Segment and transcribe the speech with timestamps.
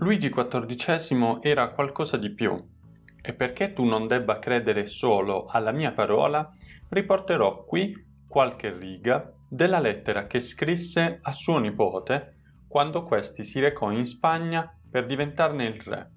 [0.00, 2.56] Luigi XIV era qualcosa di più,
[3.20, 6.48] e perché tu non debba credere solo alla mia parola,
[6.90, 7.92] riporterò qui
[8.28, 12.34] qualche riga della lettera che scrisse a suo nipote
[12.68, 16.10] quando questi si recò in Spagna per diventarne il re.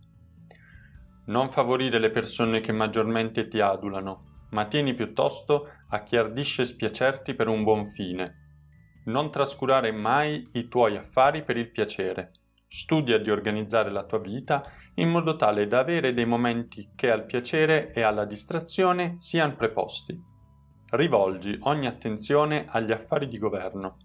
[1.26, 7.34] Non favorire le persone che maggiormente ti adulano, ma tieni piuttosto a chi ardisce spiacerti
[7.34, 8.60] per un buon fine.
[9.06, 12.34] Non trascurare mai i tuoi affari per il piacere
[12.74, 14.64] Studia di organizzare la tua vita
[14.94, 20.18] in modo tale da avere dei momenti che al piacere e alla distrazione siano preposti.
[20.92, 23.98] Rivolgi ogni attenzione agli affari di governo.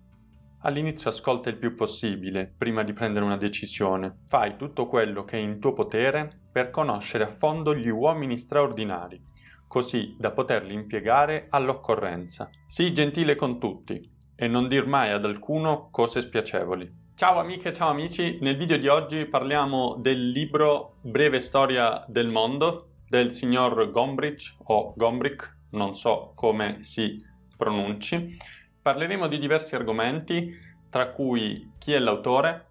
[0.63, 4.11] All'inizio ascolta il più possibile prima di prendere una decisione.
[4.27, 9.23] Fai tutto quello che è in tuo potere per conoscere a fondo gli uomini straordinari,
[9.69, 12.51] così da poterli impiegare all'occorrenza.
[12.67, 17.05] Sii gentile con tutti e non dir mai ad alcuno cose spiacevoli.
[17.19, 22.91] Ciao amiche, ciao amici, nel video di oggi parliamo del libro Breve storia del mondo
[23.09, 27.25] del signor Gombrich o Gombrich, non so come si
[27.57, 28.37] pronunci.
[28.83, 30.55] Parleremo di diversi argomenti,
[30.91, 32.67] tra cui chi è l'autore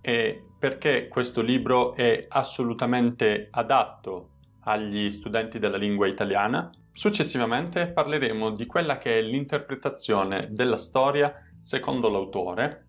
[0.00, 4.30] e perché questo libro è assolutamente adatto
[4.62, 6.68] agli studenti della lingua italiana.
[6.90, 12.86] Successivamente parleremo di quella che è l'interpretazione della storia secondo l'autore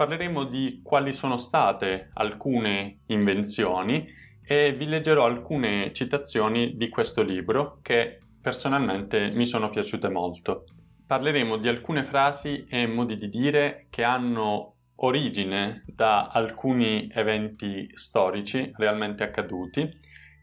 [0.00, 4.08] parleremo di quali sono state alcune invenzioni
[4.42, 10.64] e vi leggerò alcune citazioni di questo libro che personalmente mi sono piaciute molto.
[11.06, 18.72] Parleremo di alcune frasi e modi di dire che hanno origine da alcuni eventi storici
[18.78, 19.86] realmente accaduti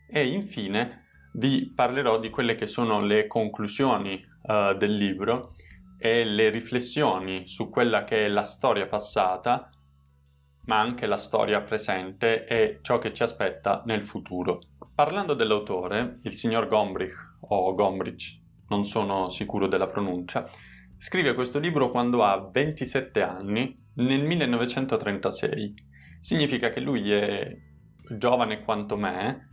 [0.08, 5.54] e infine vi parlerò di quelle che sono le conclusioni uh, del libro
[5.98, 9.70] e le riflessioni su quella che è la storia passata,
[10.66, 14.62] ma anche la storia presente e ciò che ci aspetta nel futuro.
[14.94, 20.48] Parlando dell'autore, il signor Gombrich o Gombrich, non sono sicuro della pronuncia,
[20.98, 25.74] scrive questo libro quando ha 27 anni, nel 1936.
[26.20, 27.56] Significa che lui è
[28.18, 29.46] giovane quanto me,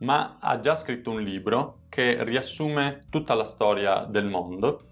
[0.00, 4.91] ma ha già scritto un libro che riassume tutta la storia del mondo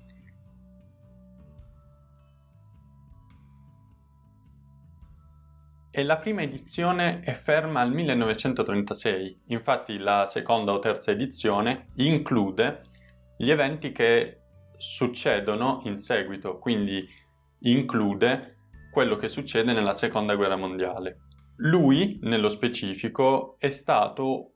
[5.92, 12.82] e la prima edizione è ferma al 1936, infatti la seconda o terza edizione include
[13.36, 14.42] gli eventi che
[14.76, 17.04] succedono in seguito, quindi
[17.60, 18.58] include
[18.92, 21.18] quello che succede nella seconda guerra mondiale.
[21.56, 24.52] Lui, nello specifico, è stato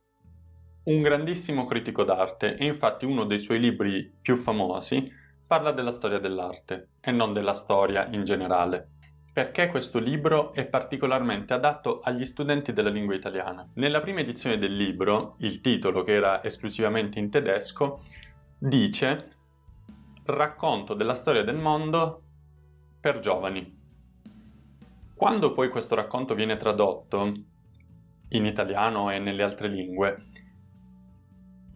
[0.85, 5.11] un grandissimo critico d'arte e infatti uno dei suoi libri più famosi
[5.47, 8.94] parla della storia dell'arte e non della storia in generale
[9.35, 13.69] perché questo libro è particolarmente adatto agli studenti della lingua italiana.
[13.75, 18.01] Nella prima edizione del libro, il titolo, che era esclusivamente in tedesco,
[18.57, 19.33] dice
[20.23, 22.23] Racconto della storia del mondo
[23.01, 23.77] per giovani.
[25.17, 27.33] Quando poi questo racconto viene tradotto
[28.29, 30.27] in italiano e nelle altre lingue,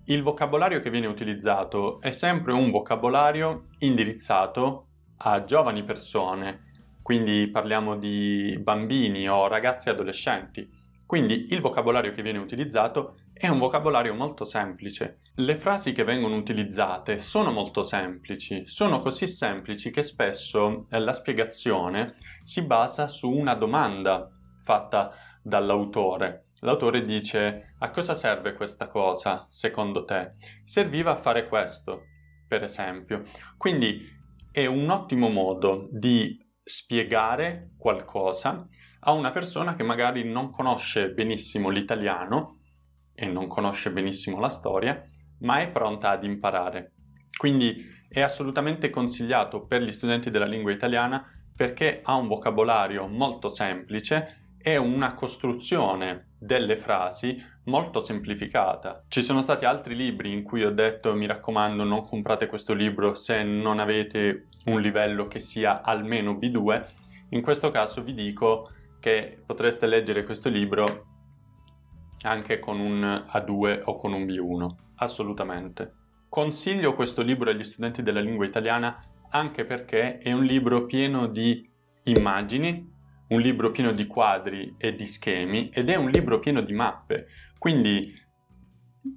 [0.05, 4.87] il vocabolario che viene utilizzato è sempre un vocabolario indirizzato
[5.19, 6.67] a giovani persone
[7.09, 10.69] quindi parliamo di bambini o ragazzi adolescenti.
[11.07, 15.21] Quindi il vocabolario che viene utilizzato è un vocabolario molto semplice.
[15.37, 21.15] Le frasi che vengono utilizzate sono molto semplici, sono così semplici che spesso eh, la
[21.15, 24.29] spiegazione si basa su una domanda
[24.63, 26.43] fatta dall'autore.
[26.61, 30.35] L'autore dice a cosa serve questa cosa secondo te?
[30.67, 32.03] Serviva a fare questo,
[32.47, 33.23] per esempio.
[33.57, 33.99] Quindi
[34.53, 38.69] è un ottimo modo di spiegare qualcosa
[39.01, 42.59] a una persona che magari non conosce benissimo l'italiano
[43.15, 45.03] e non conosce benissimo la storia,
[45.41, 46.93] ma è pronta ad imparare.
[47.37, 51.25] Quindi è assolutamente consigliato per gli studenti della lingua italiana
[51.57, 59.05] perché ha un vocabolario molto semplice e una costruzione delle frasi molto semplificata.
[59.09, 63.15] Ci sono stati altri libri in cui ho detto mi raccomando non comprate questo libro
[63.15, 66.85] se non avete un livello che sia almeno B2,
[67.31, 68.71] in questo caso vi dico
[69.01, 71.07] che potreste leggere questo libro
[72.23, 75.95] anche con un A2 o con un B1, assolutamente.
[76.29, 81.69] Consiglio questo libro agli studenti della lingua italiana anche perché è un libro pieno di
[82.05, 82.97] immagini,
[83.29, 87.29] un libro pieno di quadri e di schemi ed è un libro pieno di mappe.
[87.59, 88.15] Quindi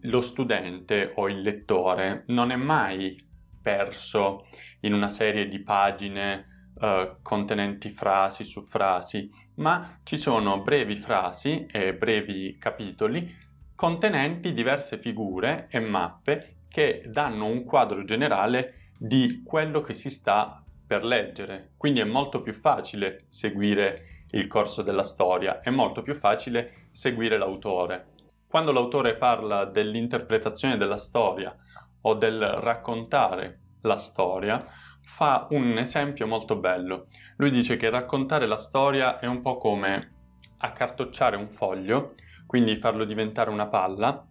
[0.01, 3.29] lo studente o il lettore non è mai
[3.61, 4.45] perso
[4.81, 11.65] in una serie di pagine uh, contenenti frasi su frasi, ma ci sono brevi frasi
[11.71, 13.49] e brevi capitoli
[13.81, 20.60] contenenti diverse figure e mappe che danno un quadro generale di quello che si sta
[20.91, 21.71] per leggere.
[21.77, 27.37] Quindi è molto più facile seguire il corso della storia, è molto più facile seguire
[27.37, 28.07] l'autore.
[28.45, 31.55] Quando l'autore parla dell'interpretazione della storia
[32.01, 34.61] o del raccontare la storia,
[35.01, 37.05] fa un esempio molto bello.
[37.37, 40.15] Lui dice che raccontare la storia è un po' come
[40.57, 42.11] accartocciare un foglio,
[42.45, 44.27] quindi farlo diventare una palla,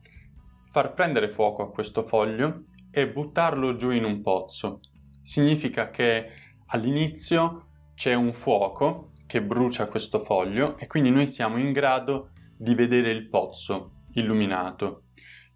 [0.71, 2.53] far prendere fuoco a questo foglio
[2.91, 4.81] e buttarlo giù in un pozzo.
[5.23, 6.40] Significa che
[6.71, 12.75] all'inizio c'è un fuoco che brucia questo foglio e quindi noi siamo in grado di
[12.75, 15.01] vedere il pozzo illuminato.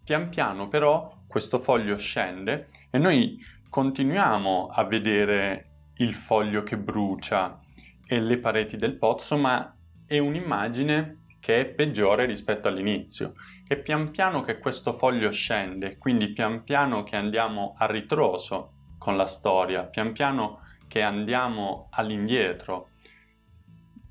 [0.03, 3.37] Pian piano però questo foglio scende e noi
[3.69, 7.59] continuiamo a vedere il foglio che brucia
[8.07, 9.75] e le pareti del pozzo, ma
[10.05, 13.33] è un'immagine che è peggiore rispetto all'inizio.
[13.67, 19.17] E pian piano che questo foglio scende, quindi pian piano che andiamo a ritroso con
[19.17, 22.89] la storia, pian piano che andiamo all'indietro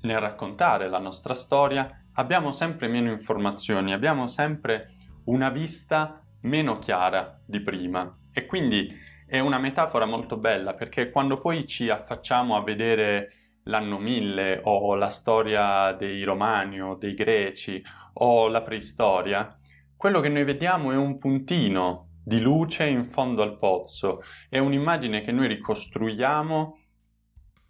[0.01, 4.95] nel raccontare la nostra storia, abbiamo sempre meno informazioni, abbiamo sempre
[5.25, 8.13] una vista meno chiara di prima.
[8.31, 8.93] E quindi
[9.27, 13.31] è una metafora molto bella perché quando poi ci affacciamo a vedere
[13.63, 17.83] l'anno 1000 o la storia dei romani o dei greci
[18.13, 19.57] o la preistoria,
[19.97, 25.21] quello che noi vediamo è un puntino di luce in fondo al pozzo, è un'immagine
[25.21, 26.79] che noi ricostruiamo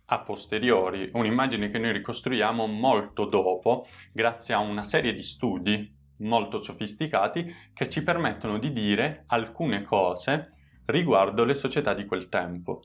[0.06, 6.64] a posteriori, un'immagine che noi ricostruiamo molto dopo, grazie a una serie di studi molto
[6.64, 10.52] sofisticati che ci permettono di dire alcune cose
[10.86, 12.84] riguardo le società di quel tempo.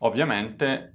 [0.00, 0.94] Ovviamente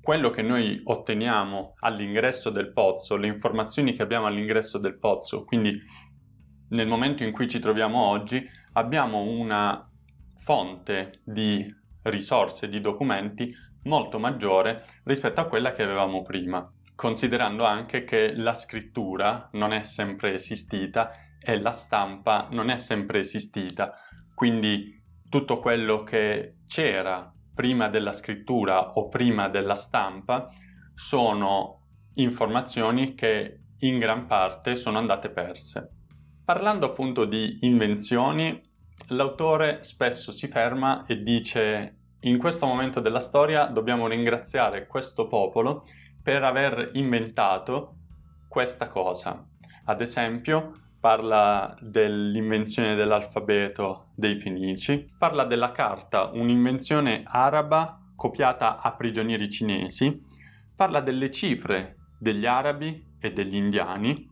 [0.00, 5.78] quello che noi otteniamo all'ingresso del pozzo, le informazioni che abbiamo all'ingresso del pozzo, quindi
[6.68, 8.42] nel momento in cui ci troviamo oggi,
[8.76, 9.90] abbiamo una
[10.36, 13.52] fonte di risorse, di documenti
[13.84, 19.82] molto maggiore rispetto a quella che avevamo prima, considerando anche che la scrittura non è
[19.82, 23.94] sempre esistita e la stampa non è sempre esistita,
[24.34, 30.48] quindi tutto quello che c'era prima della scrittura o prima della stampa
[30.94, 35.90] sono informazioni che in gran parte sono andate perse.
[36.44, 38.65] Parlando appunto di invenzioni,
[39.08, 45.86] l'autore spesso si ferma e dice in questo momento della storia dobbiamo ringraziare questo popolo
[46.22, 47.94] per aver inventato
[48.48, 49.46] questa cosa.
[49.84, 59.48] Ad esempio, parla dell'invenzione dell'alfabeto dei Fenici, parla della carta, un'invenzione araba copiata a prigionieri
[59.48, 60.24] cinesi,
[60.74, 64.28] parla delle cifre degli arabi e degli indiani,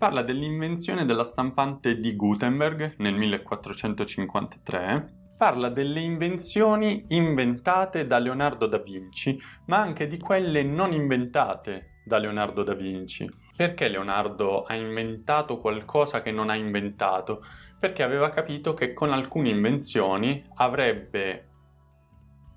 [0.00, 8.78] parla dell'invenzione della stampante di Gutenberg nel 1453, parla delle invenzioni inventate da Leonardo da
[8.78, 13.28] Vinci, ma anche di quelle non inventate da Leonardo da Vinci.
[13.54, 17.42] Perché Leonardo ha inventato qualcosa che non ha inventato?
[17.78, 21.50] Perché aveva capito che con alcune invenzioni avrebbe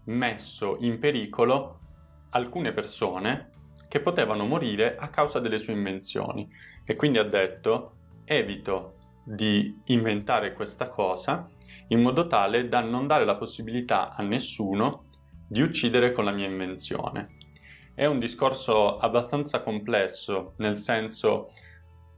[0.05, 1.79] messo in pericolo
[2.29, 3.49] alcune persone
[3.93, 6.49] che potevano morire a causa delle sue invenzioni
[6.83, 11.47] e quindi ha detto evito di inventare questa cosa
[11.89, 15.03] in modo tale da non dare la possibilità a nessuno
[15.47, 17.35] di uccidere con la mia invenzione.
[17.93, 21.51] È un discorso abbastanza complesso, nel senso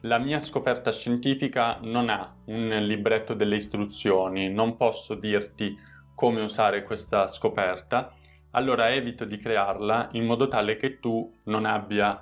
[0.03, 5.77] la mia scoperta scientifica non ha un libretto delle istruzioni, non posso dirti
[6.15, 8.13] come usare questa scoperta,
[8.55, 12.17] allora evito di crearla in modo tale che tu non abbia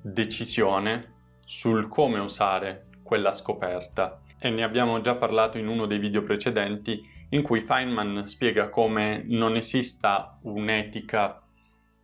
[0.00, 1.10] decisione
[1.44, 7.00] sul come usare quella scoperta e ne abbiamo già parlato in uno dei video precedenti
[7.30, 11.42] in cui Feynman spiega come non esista un'etica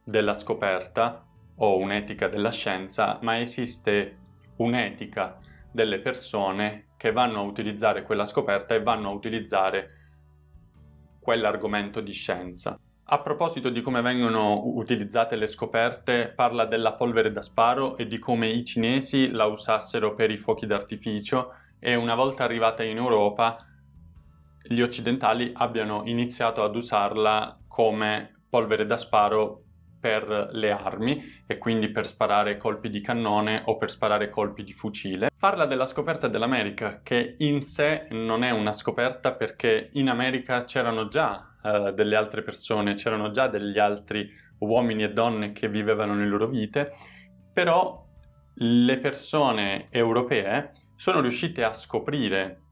[0.05, 1.25] della scoperta
[1.57, 4.17] o un'etica della scienza, ma esiste
[4.57, 5.39] un'etica
[5.73, 9.91] delle persone che vanno a utilizzare quella scoperta e vanno a utilizzare
[11.21, 12.79] quell'argomento di scienza.
[13.11, 18.19] A proposito di come vengono utilizzate le scoperte, parla della polvere da sparo e di
[18.19, 23.65] come i cinesi la usassero per i fuochi d'artificio e una volta arrivata in Europa
[24.63, 29.63] gli occidentali abbiano iniziato ad usarla come polvere da sparo
[29.99, 34.75] per le armi e quindi per sparare colpi di cannone o per sparare colpi di
[34.75, 35.31] fucile.
[35.39, 41.09] Parla della scoperta dell'America che in sé non è una scoperta perché in America c'erano
[41.09, 46.27] già uh, delle altre persone, c'erano già degli altri uomini e donne che vivevano le
[46.27, 46.93] loro vite,
[47.53, 48.07] però
[48.55, 52.63] le persone europee sono riuscite a scoprire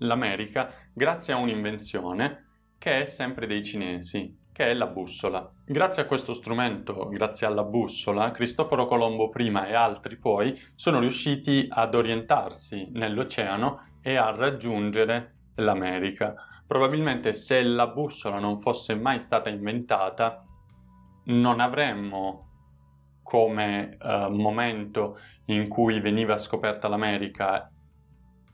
[0.00, 2.46] l'America grazie a un'invenzione
[2.78, 5.48] che è sempre dei cinesi, che è la bussola.
[5.64, 11.66] Grazie a questo strumento, grazie alla bussola, Cristoforo Colombo prima e altri poi sono riusciti
[11.68, 16.34] ad orientarsi nell'oceano e a raggiungere l'America.
[16.70, 20.44] Probabilmente se la bussola non fosse mai stata inventata,
[21.24, 22.46] non avremmo
[23.24, 27.68] come uh, momento in cui veniva scoperta l'America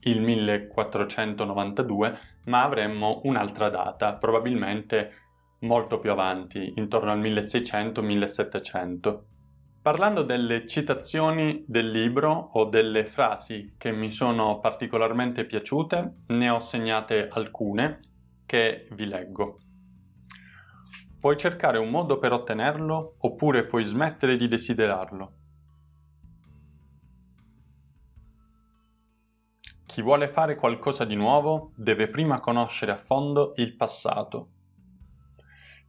[0.04, 5.12] il 1492, ma avremmo un'altra data, probabilmente
[5.61, 9.20] molto più avanti, intorno al 1600-1700.
[9.87, 16.59] Parlando delle citazioni del libro o delle frasi che mi sono particolarmente piaciute, ne ho
[16.59, 18.00] segnate alcune
[18.47, 19.61] che vi leggo.
[21.21, 25.33] Puoi cercare un modo per ottenerlo oppure puoi smettere di desiderarlo.
[29.87, 34.49] Chi vuole fare qualcosa di nuovo deve prima conoscere a fondo il passato.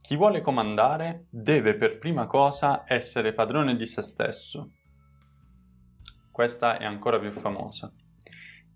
[0.00, 4.72] Chi vuole comandare deve per prima cosa essere padrone di se stesso.
[6.30, 7.92] Questa è ancora più famosa.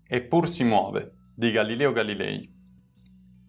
[0.05, 2.51] Eppur si muove, di Galileo Galilei.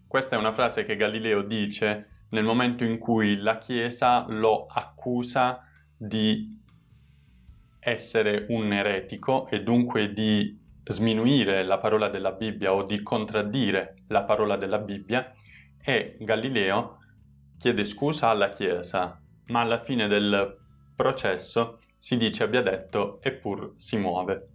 [0.07, 5.63] Questa è una frase che Galileo dice nel momento in cui la Chiesa lo accusa
[5.97, 6.63] di
[7.81, 14.25] essere un eretico e dunque di sminuire la parola della Bibbia o di contraddire la
[14.25, 15.33] parola della Bibbia
[15.83, 16.99] e Galileo
[17.59, 20.59] chiede scusa alla Chiesa, ma alla fine del
[20.95, 24.51] processo si dice abbia detto eppur si muove.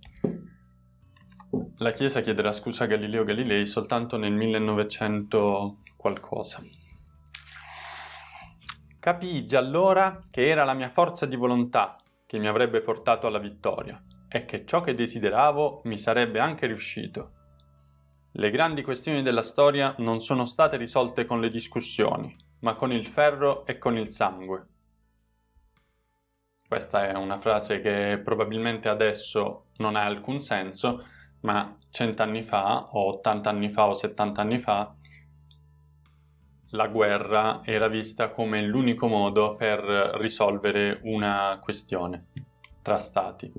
[1.77, 6.61] La Chiesa chiederà scusa a Galileo Galilei soltanto nel 1900 qualcosa.
[8.99, 13.39] Capii già allora che era la mia forza di volontà che mi avrebbe portato alla
[13.39, 17.31] vittoria e che ciò che desideravo mi sarebbe anche riuscito.
[18.33, 23.05] Le grandi questioni della storia non sono state risolte con le discussioni, ma con il
[23.05, 24.65] ferro e con il sangue.
[26.67, 31.05] Questa è una frase che probabilmente adesso non ha alcun senso,
[31.41, 34.93] ma cent'anni fa, o 80 anni fa, o 70 anni fa,
[36.73, 39.79] la guerra era vista come l'unico modo per
[40.19, 42.27] risolvere una questione
[42.83, 43.51] tra stati.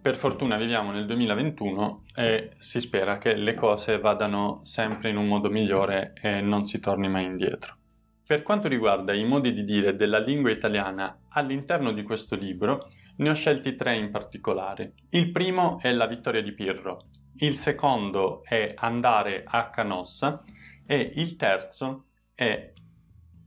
[0.00, 5.26] Per fortuna viviamo nel 2021 e si spera che le cose vadano sempre in un
[5.26, 7.76] modo migliore e non si torni mai indietro.
[8.26, 13.28] Per quanto riguarda i modi di dire della lingua italiana all'interno di questo libro, ne
[13.28, 14.94] ho scelti tre in particolare.
[15.10, 20.40] Il primo è la vittoria di Pirro, il secondo è andare a Canossa
[20.86, 22.04] e il terzo
[22.34, 22.72] è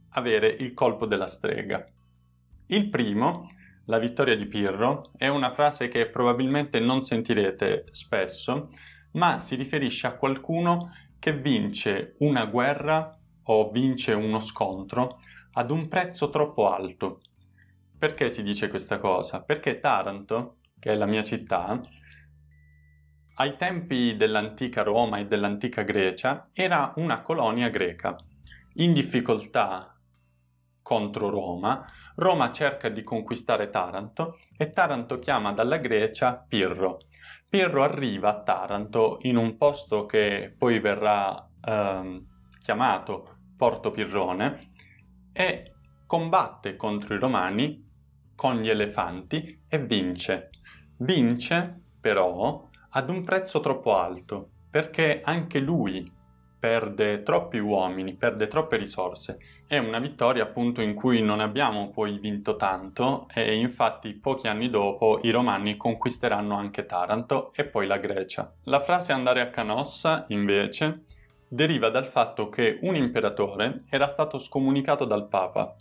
[0.10, 1.84] avere il colpo della strega.
[2.68, 3.50] Il primo,
[3.86, 8.68] la vittoria di Pirro, è una frase che probabilmente non sentirete spesso,
[9.14, 13.17] ma si riferisce a qualcuno che vince una guerra
[13.48, 15.20] o vince uno scontro
[15.54, 17.22] ad un prezzo troppo alto.
[17.98, 19.44] Perché si dice questa cosa?
[19.44, 21.82] Perché Taranto, che è la mia città,
[23.40, 28.16] ai tempi dell'antica Roma e dell'antica Grecia era una colonia greca.
[28.76, 29.96] In difficoltà
[30.82, 31.86] contro Roma,
[32.16, 37.00] Roma cerca di conquistare Taranto e Taranto chiama dalla Grecia Pirro.
[37.50, 42.22] Pirro arriva a Taranto in un posto che poi verrà eh,
[42.60, 44.72] chiamato Porto Pirrone
[45.34, 45.74] e
[46.06, 47.86] combatte contro i romani
[48.36, 50.52] con gli elefanti e vince.
[50.98, 56.14] Vince però ad un prezzo troppo alto perché anche lui
[56.60, 59.38] perde troppi uomini, perde troppe risorse.
[59.68, 64.70] È una vittoria appunto in cui non abbiamo poi vinto tanto e infatti pochi anni
[64.70, 68.54] dopo i romani conquisteranno anche Taranto e poi la Grecia.
[68.64, 71.04] La frase andare a Canossa invece
[71.48, 75.76] deriva dal fatto che un imperatore era stato scomunicato dal Papa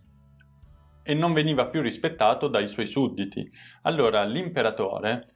[1.02, 3.48] e non veniva più rispettato dai suoi sudditi.
[3.82, 5.26] Allora l'imperatore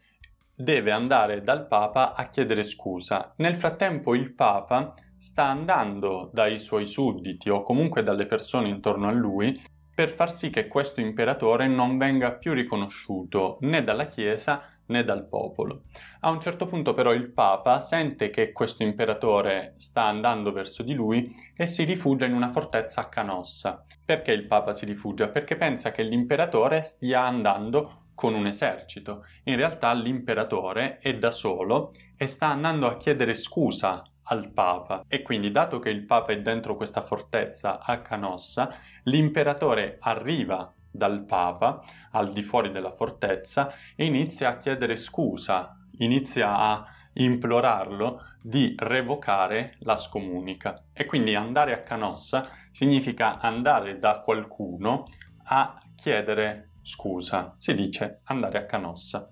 [0.55, 3.33] deve andare dal Papa a chiedere scusa.
[3.37, 9.13] Nel frattempo il Papa sta andando dai suoi sudditi o comunque dalle persone intorno a
[9.13, 9.61] lui
[9.95, 15.27] per far sì che questo imperatore non venga più riconosciuto né dalla Chiesa né dal
[15.27, 15.85] popolo.
[16.21, 20.95] A un certo punto però il Papa sente che questo imperatore sta andando verso di
[20.95, 23.85] lui e si rifugia in una fortezza a Canossa.
[24.05, 25.29] Perché il Papa si rifugia?
[25.29, 29.25] Perché pensa che l'imperatore stia andando con un esercito.
[29.45, 35.23] In realtà l'imperatore è da solo e sta andando a chiedere scusa al Papa e
[35.23, 41.83] quindi dato che il Papa è dentro questa fortezza a Canossa, l'imperatore arriva dal Papa
[42.13, 49.77] al di fuori della fortezza e inizia a chiedere scusa, inizia a implorarlo di revocare
[49.81, 50.85] la scomunica.
[50.93, 55.07] E quindi andare a Canossa significa andare da qualcuno
[55.45, 57.55] a chiedere scusa.
[57.59, 59.29] Si dice andare a Canossa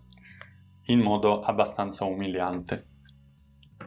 [0.87, 2.87] in modo abbastanza umiliante.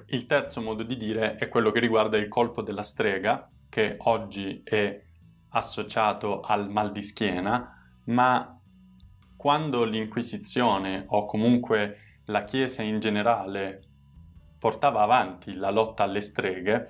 [0.08, 4.62] Il terzo modo di dire è quello che riguarda il colpo della strega, che oggi
[4.64, 5.02] è
[5.52, 8.60] associato al mal di schiena, ma
[9.36, 13.82] quando l'Inquisizione o comunque la Chiesa in generale
[14.60, 16.90] portava avanti la lotta alle streghe,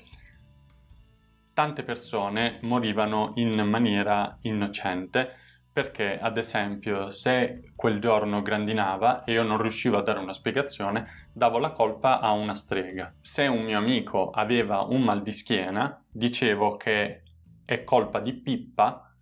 [1.53, 5.35] tante persone morivano in maniera innocente
[5.71, 11.29] perché, ad esempio, se quel giorno grandinava e io non riuscivo a dare una spiegazione,
[11.31, 13.13] davo la colpa a una strega.
[13.21, 17.21] Se un mio amico aveva un mal di schiena, dicevo che
[17.65, 19.13] è colpa di Pippa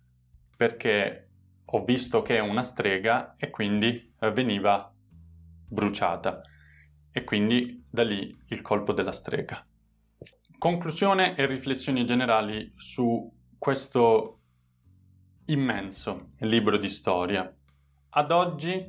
[0.56, 1.28] perché
[1.64, 4.92] ho visto che è una strega e quindi veniva
[5.68, 6.42] bruciata.
[7.12, 9.64] E quindi da lì il colpo della strega.
[10.58, 14.40] Conclusione e riflessioni generali su questo
[15.46, 17.48] immenso libro di storia.
[18.10, 18.82] Ad oggi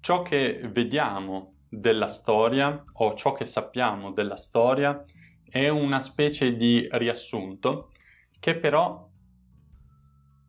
[0.00, 5.02] ciò che vediamo della storia o ciò che sappiamo della storia
[5.42, 7.88] è una specie di riassunto
[8.44, 9.08] che però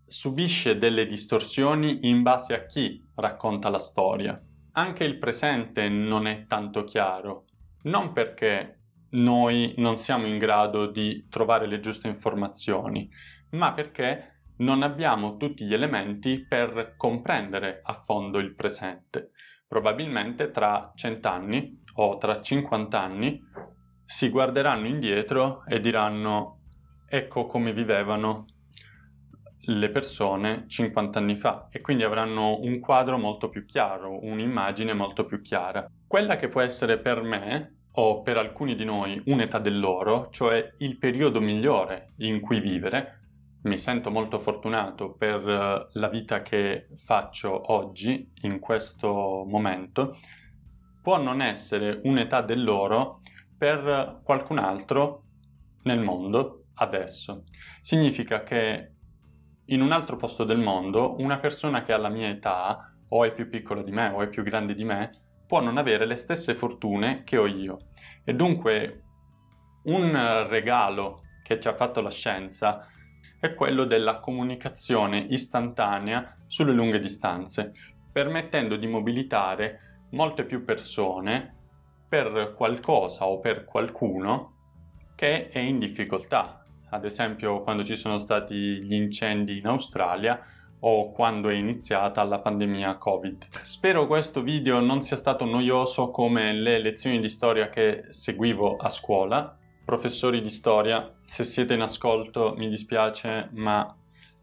[0.05, 4.37] subisce delle distorsioni in base a chi racconta la storia.
[4.73, 7.45] Anche il presente non è tanto chiaro,
[7.83, 13.09] non perché noi non siamo in grado di trovare le giuste informazioni,
[13.51, 19.31] ma perché non abbiamo tutti gli elementi per comprendere a fondo il presente.
[19.65, 23.41] Probabilmente tra cent'anni o tra 50 anni
[24.03, 26.54] si guarderanno indietro e diranno
[27.07, 28.45] ecco come vivevano
[29.67, 35.25] le persone 50 anni fa e quindi avranno un quadro molto più chiaro, un'immagine molto
[35.25, 35.89] più chiara.
[36.05, 40.97] Quella che può essere per me o per alcuni di noi un'età dell'oro, cioè il
[40.97, 43.19] periodo migliore in cui vivere,
[43.63, 50.17] mi sento molto fortunato per eh, la vita che faccio oggi, in questo momento,
[51.01, 53.21] può non essere un'età dell'oro
[53.57, 55.23] per qualcun altro
[55.83, 57.43] nel mondo adesso.
[57.81, 58.91] Significa che
[59.65, 63.33] in un altro posto del mondo una persona che ha la mia età o è
[63.33, 65.09] più piccola di me o è più grande di me
[65.47, 67.77] può non avere le stesse fortune che ho io.
[68.23, 69.03] E dunque
[69.83, 72.87] un regalo che ci ha fatto la scienza
[73.39, 77.73] è quello della comunicazione istantanea sulle lunghe distanze,
[78.11, 81.53] permettendo di mobilitare molte più persone
[82.07, 84.53] per qualcosa o per qualcuno
[85.15, 86.64] che è in difficoltà.
[86.95, 90.39] Ad esempio quando ci sono stati gli incendi in Australia
[90.79, 93.47] o quando è iniziata la pandemia Covid.
[93.63, 98.87] Spero questo video non sia stato noioso come le lezioni di storia che seguivo a
[98.87, 103.95] scuola Professori di storia, se siete in ascolto mi dispiace, ma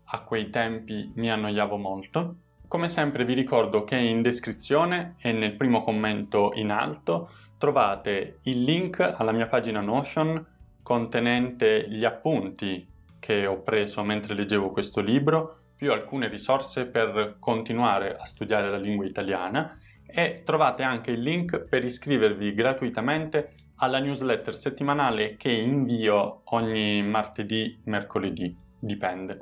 [0.05, 2.37] a quei tempi mi annoiavo molto.
[2.69, 8.62] Come sempre vi ricordo che in descrizione e nel primo commento in alto trovate il
[8.62, 10.47] link alla mia pagina Notion
[10.83, 12.87] contenente gli appunti
[13.18, 18.79] che ho preso mentre leggevo questo libro, più alcune risorse per continuare a studiare la
[18.79, 26.42] lingua italiana e trovate anche il link per iscrivervi gratuitamente alla newsletter settimanale che invio
[26.45, 29.38] ogni martedì, mercoledì, dipende.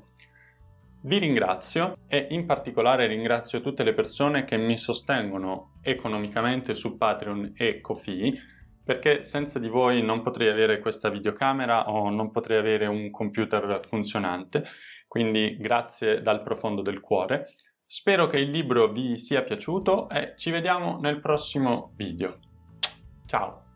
[1.03, 7.55] Vi ringrazio e in particolare ringrazio tutte le persone che mi sostengono economicamente su Patreon
[7.57, 8.39] e Kofi
[8.91, 13.79] perché senza di voi non potrei avere questa videocamera o non potrei avere un computer
[13.85, 14.65] funzionante,
[15.07, 17.47] quindi grazie dal profondo del cuore.
[17.77, 22.37] Spero che il libro vi sia piaciuto e ci vediamo nel prossimo video.
[23.27, 23.70] Ciao!